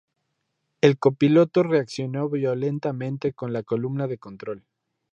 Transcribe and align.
El 0.81 0.97
copiloto 0.97 1.61
reaccionó 1.61 2.27
violentamente 2.27 3.33
con 3.33 3.53
la 3.53 3.61
columna 3.61 4.07
de 4.07 4.17
control. 4.17 4.63